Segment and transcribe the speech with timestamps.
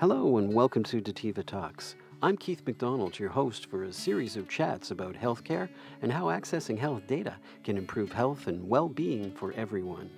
[0.00, 1.94] Hello, and welcome to Dateva Talks.
[2.22, 5.68] I'm Keith McDonald, your host for a series of chats about healthcare
[6.00, 10.08] and how accessing health data can improve health and well being for everyone.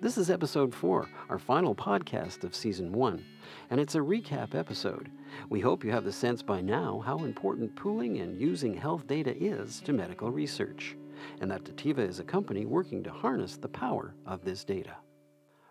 [0.00, 3.24] This is episode four, our final podcast of season one,
[3.70, 5.10] and it's a recap episode.
[5.50, 9.36] We hope you have the sense by now how important pooling and using health data
[9.36, 10.96] is to medical research,
[11.40, 14.94] and that Dateva is a company working to harness the power of this data.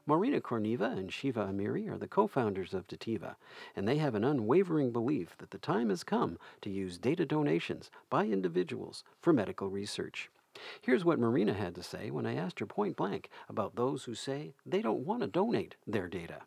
[0.06, 3.36] Marina Korneva and Shiva Amiri are the co founders of Dateva,
[3.74, 7.90] and they have an unwavering belief that the time has come to use data donations
[8.10, 10.30] by individuals for medical research.
[10.82, 14.14] Here's what Marina had to say when I asked her point blank about those who
[14.14, 16.42] say they don't want to donate their data.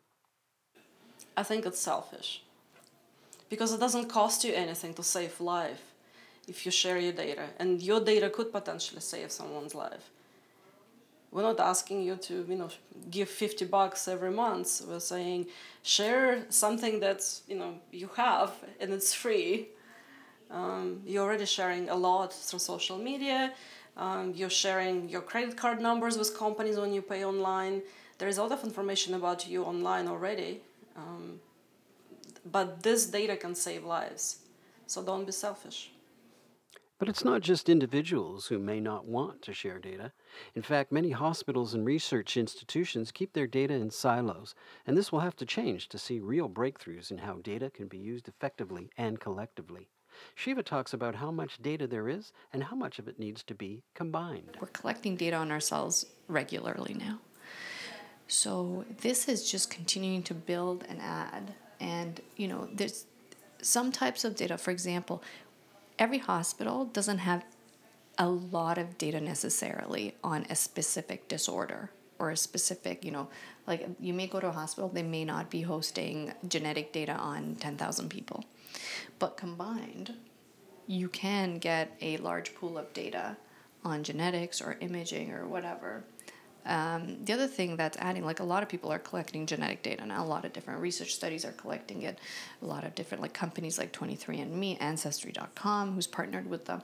[1.35, 2.43] I think it's selfish
[3.49, 5.93] because it doesn't cost you anything to save life
[6.47, 10.11] if you share your data, and your data could potentially save someone's life
[11.31, 12.69] we're not asking you to you know
[13.11, 14.81] give 50 bucks every month.
[14.87, 15.47] We're saying
[15.83, 19.69] share something that's you know you have and it's free.
[20.49, 23.53] Um, you're already sharing a lot through social media.
[23.97, 27.81] Um, you're sharing your credit card numbers with companies when you pay online.
[28.17, 30.61] There is a lot of information about you online already.
[30.95, 31.39] Um,
[32.51, 34.37] but this data can save lives.
[34.85, 35.91] So don't be selfish.
[36.99, 40.11] But it's not just individuals who may not want to share data.
[40.55, 45.19] In fact, many hospitals and research institutions keep their data in silos, and this will
[45.19, 49.19] have to change to see real breakthroughs in how data can be used effectively and
[49.19, 49.89] collectively.
[50.35, 53.53] Shiva talks about how much data there is and how much of it needs to
[53.53, 54.57] be combined.
[54.59, 57.19] We're collecting data on ourselves regularly now.
[58.27, 61.53] So this is just continuing to build and add.
[61.79, 63.05] And, you know, there's
[63.61, 65.23] some types of data, for example,
[65.97, 67.45] every hospital doesn't have
[68.17, 73.29] a lot of data necessarily on a specific disorder or a specific, you know,
[73.67, 77.55] like you may go to a hospital, they may not be hosting genetic data on
[77.55, 78.43] 10,000 people.
[79.19, 80.13] But combined,
[80.87, 83.37] you can get a large pool of data
[83.83, 86.03] on genetics or imaging or whatever
[86.67, 90.05] um, the other thing that's adding, like a lot of people are collecting genetic data
[90.05, 92.19] now, a lot of different research studies are collecting it,
[92.61, 96.81] a lot of different like companies like 23andMe, Ancestry.com, who's partnered with them.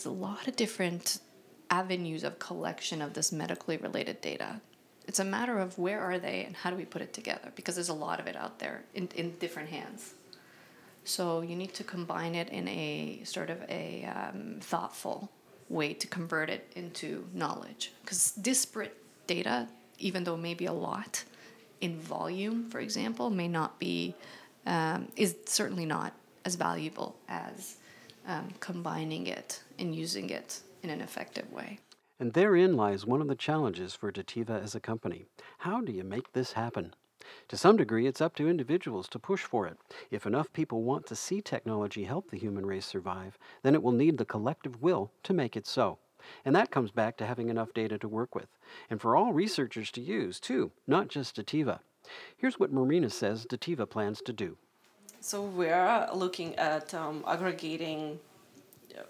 [0.00, 1.20] It's a lot of different
[1.68, 4.62] avenues of collection of this medically related data.
[5.06, 7.74] It's a matter of where are they and how do we put it together because
[7.74, 10.14] there's a lot of it out there in, in different hands.
[11.04, 15.30] So you need to combine it in a sort of a um, thoughtful
[15.68, 17.92] way to convert it into knowledge.
[18.00, 18.96] Because disparate
[19.26, 19.68] data,
[19.98, 21.24] even though maybe a lot
[21.82, 24.14] in volume, for example, may not be,
[24.64, 26.14] um, is certainly not
[26.46, 27.76] as valuable as
[28.26, 31.78] um, combining it and using it in an effective way.
[32.18, 35.26] And therein lies one of the challenges for Dateva as a company.
[35.58, 36.94] How do you make this happen?
[37.48, 39.78] To some degree, it's up to individuals to push for it.
[40.10, 43.92] If enough people want to see technology help the human race survive, then it will
[43.92, 45.98] need the collective will to make it so.
[46.44, 48.48] And that comes back to having enough data to work with,
[48.90, 51.80] and for all researchers to use, too, not just Dateva.
[52.36, 54.58] Here's what Marina says Dateva plans to do.
[55.22, 58.18] So we're looking at um, aggregating
[58.96, 59.02] uh,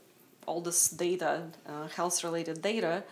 [0.45, 3.05] all this data, uh, health-related data,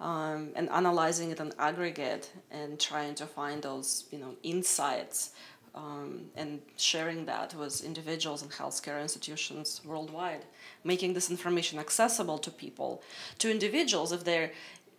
[0.00, 5.30] um, and analyzing it in aggregate and trying to find those you know insights
[5.74, 10.44] um, and sharing that with individuals and healthcare institutions worldwide
[10.84, 13.02] making this information accessible to people
[13.38, 14.50] to individuals if they're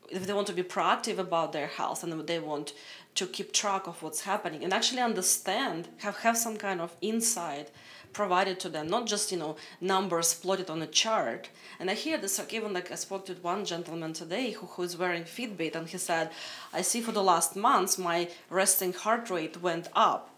[0.10, 2.74] if they want to be proactive about their health and they want
[3.16, 7.70] to keep track of what's happening and actually understand have, have some kind of insight
[8.14, 11.50] provided to them, not just you know numbers plotted on a chart.
[11.80, 14.84] And I hear this like even like I spoke to one gentleman today who, who
[14.84, 16.32] is wearing Fitbit, and he said,
[16.74, 20.30] "I see for the last months my resting heart rate went up."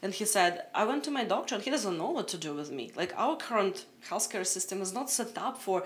[0.00, 2.54] And he said, I went to my doctor and he doesn't know what to do
[2.54, 2.92] with me.
[2.94, 5.84] Like, our current healthcare system is not set up for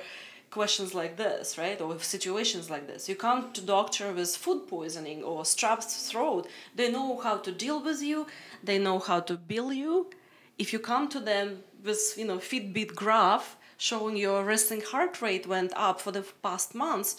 [0.52, 1.80] questions like this, right?
[1.80, 3.08] Or situations like this.
[3.08, 6.46] You come to doctor with food poisoning or strep throat.
[6.76, 8.26] They know how to deal with you.
[8.62, 10.10] They know how to bill you
[10.58, 15.46] if you come to them with you know Fitbit graph showing your resting heart rate
[15.46, 17.16] went up for the past months,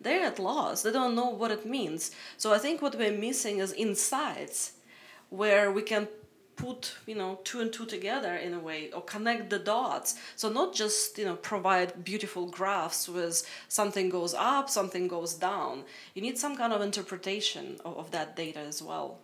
[0.00, 0.82] they're at loss.
[0.82, 2.10] They don't know what it means.
[2.36, 4.72] So I think what we're missing is insights
[5.28, 6.08] where we can
[6.60, 10.14] put you know two and two together in a way or connect the dots.
[10.36, 15.84] So not just you know provide beautiful graphs with something goes up something goes down.
[16.14, 19.18] You need some kind of interpretation of, of that data as well.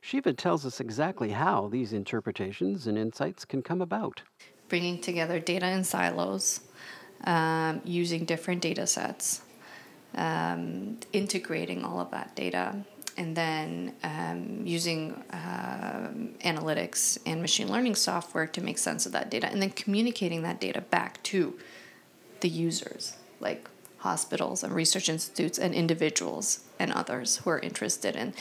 [0.00, 4.22] Shiva tells us exactly how these interpretations and insights can come about.
[4.68, 6.60] Bringing together data in silos,
[7.24, 9.40] um, using different data sets,
[10.14, 12.84] um, integrating all of that data,
[13.16, 16.10] and then um, using uh,
[16.44, 20.60] analytics and machine learning software to make sense of that data, and then communicating that
[20.60, 21.58] data back to
[22.40, 23.68] the users, like
[23.98, 28.34] hospitals and research institutes and individuals and others who are interested in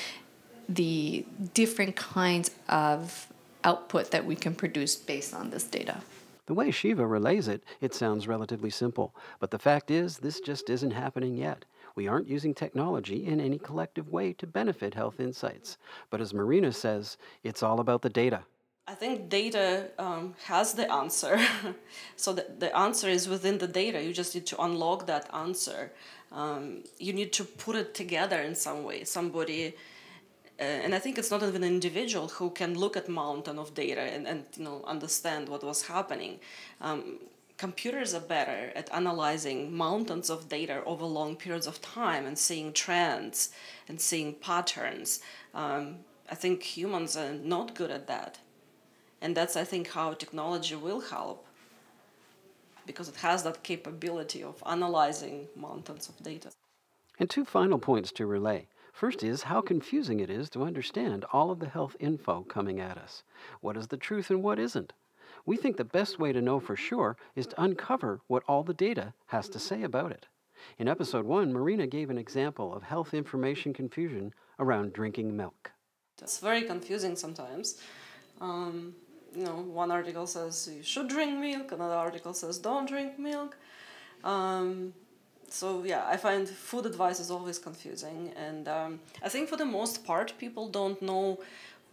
[0.68, 3.28] the different kinds of
[3.64, 6.02] output that we can produce based on this data.
[6.46, 10.70] The way Shiva relays it, it sounds relatively simple, but the fact is, this just
[10.70, 11.64] isn't happening yet.
[11.96, 15.78] We aren't using technology in any collective way to benefit health insights.
[16.10, 18.44] But as Marina says, it's all about the data.
[18.88, 21.40] I think data um, has the answer.
[22.16, 24.04] so the, the answer is within the data.
[24.04, 25.92] You just need to unlock that answer.
[26.32, 29.04] Um, you need to put it together in some way.
[29.04, 29.76] Somebody
[30.60, 33.74] uh, and I think it's not even an individual who can look at mountain of
[33.74, 36.40] data and, and you know understand what was happening.
[36.80, 37.20] Um,
[37.58, 42.74] computers are better at analyzing mountains of data over long periods of time and seeing
[42.74, 43.50] trends
[43.88, 45.22] and seeing patterns.
[45.54, 48.40] Um, I think humans are not good at that,
[49.22, 51.46] and that's I think how technology will help
[52.86, 56.52] because it has that capability of analyzing mountains of data.
[57.20, 58.68] And two final points to relay.
[58.92, 62.98] First is how confusing it is to understand all of the health info coming at
[62.98, 63.24] us.
[63.62, 64.94] What is the truth and what isn't?
[65.46, 68.74] We think the best way to know for sure is to uncover what all the
[68.74, 70.28] data has to say about it.
[70.78, 75.72] In episode 1, Marina gave an example of health information confusion around drinking milk.
[76.18, 77.82] That's very confusing sometimes.
[78.40, 78.96] Um,
[79.36, 83.58] you know, one article says you should drink milk, another article says don't drink milk.
[84.24, 84.94] Um,
[85.50, 89.66] so yeah i find food advice is always confusing and um, i think for the
[89.66, 91.40] most part people don't know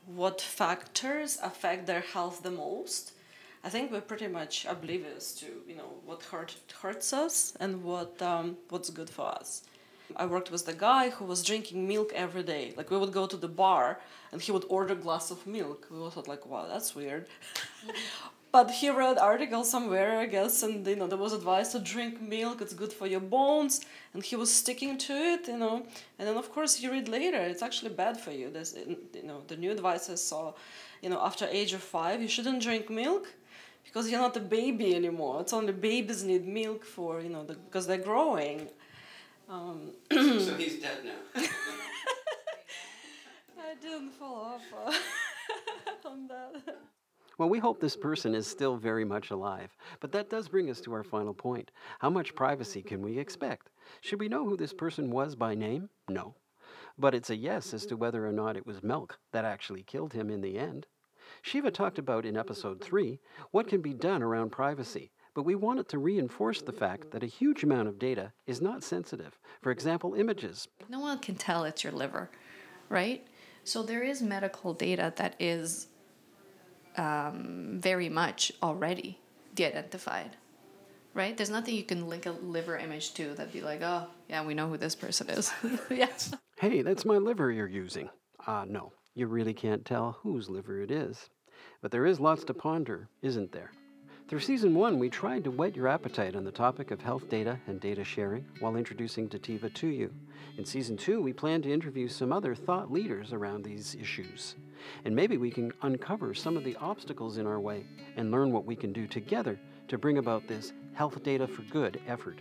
[0.06, 3.12] what factors affect their health the most
[3.64, 8.20] i think we're pretty much oblivious to you know what hurt, hurts us and what
[8.22, 9.62] um, what's good for us
[10.16, 12.72] i worked with the guy who was drinking milk every day.
[12.76, 14.00] Like we would go to the bar
[14.32, 15.86] and he would order a glass of milk.
[15.90, 17.26] We all thought like wow that's weird.
[18.52, 22.20] But he read article somewhere i guess and you know there was advice to drink
[22.20, 23.80] milk it's good for your bones
[24.12, 25.86] and he was sticking to it you know.
[26.18, 28.50] And then of course you read later it's actually bad for you.
[28.50, 30.54] There's you know the new advices saw
[31.00, 33.24] you know after age of five you shouldn't drink milk
[33.84, 35.40] because you're not a baby anymore.
[35.40, 38.68] It's only babies need milk for you know the, because they're growing
[39.50, 41.42] um, so he's dead now
[43.58, 44.92] i didn't follow off uh,
[46.08, 46.76] on that
[47.40, 49.74] well, we hope this person is still very much alive.
[50.00, 51.70] But that does bring us to our final point.
[51.98, 53.70] How much privacy can we expect?
[54.02, 55.88] Should we know who this person was by name?
[56.06, 56.34] No.
[56.98, 60.12] But it's a yes as to whether or not it was milk that actually killed
[60.12, 60.86] him in the end.
[61.40, 63.18] Shiva talked about in episode 3
[63.52, 67.26] what can be done around privacy, but we wanted to reinforce the fact that a
[67.26, 69.38] huge amount of data is not sensitive.
[69.62, 70.68] For example, images.
[70.88, 72.30] No one can tell it's your liver,
[72.88, 73.26] right?
[73.64, 75.88] So there is medical data that is
[76.96, 79.18] um, very much already
[79.54, 80.36] de-identified
[81.14, 81.36] right?
[81.36, 84.54] There's nothing you can link a liver image to that'd be like oh yeah we
[84.54, 85.52] know who this person is.
[85.90, 88.10] Yes hey that's my liver you're using.
[88.46, 88.92] Uh no.
[89.14, 91.28] You really can't tell whose liver it is.
[91.82, 93.72] But there is lots to ponder isn't there
[94.30, 97.58] through season one, we tried to whet your appetite on the topic of health data
[97.66, 100.14] and data sharing while introducing Dateva to you.
[100.56, 104.54] In season two, we plan to interview some other thought leaders around these issues.
[105.04, 107.84] And maybe we can uncover some of the obstacles in our way
[108.16, 109.58] and learn what we can do together
[109.88, 112.38] to bring about this health data for good effort.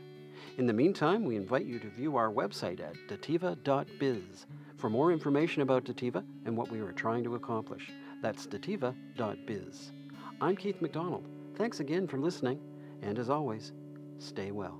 [0.60, 4.46] In the meantime, we invite you to view our website at dateva.biz
[4.77, 7.91] for more information about Dateva and what we are trying to accomplish.
[8.22, 9.91] That's dateva.biz.
[10.39, 11.38] I'm Keith McDonald.
[11.60, 12.58] Thanks again for listening,
[13.01, 13.74] and as always,
[14.18, 14.80] stay well.